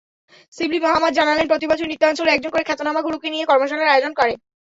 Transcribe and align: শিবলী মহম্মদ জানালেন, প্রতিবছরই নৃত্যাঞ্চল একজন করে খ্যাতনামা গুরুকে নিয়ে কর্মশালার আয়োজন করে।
শিবলী 0.53 0.79
মহম্মদ 0.79 1.13
জানালেন, 1.19 1.45
প্রতিবছরই 1.47 1.89
নৃত্যাঞ্চল 1.89 2.27
একজন 2.29 2.51
করে 2.51 2.67
খ্যাতনামা 2.67 3.01
গুরুকে 3.03 3.27
নিয়ে 3.29 3.49
কর্মশালার 3.49 3.93
আয়োজন 3.93 4.13
করে। 4.13 4.33